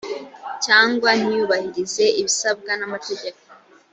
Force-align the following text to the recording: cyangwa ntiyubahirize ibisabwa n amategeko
cyangwa 0.65 1.09
ntiyubahirize 1.19 2.03
ibisabwa 2.19 2.71
n 2.79 2.81
amategeko 2.87 3.41